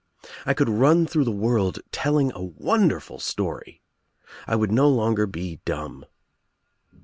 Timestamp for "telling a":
1.91-2.41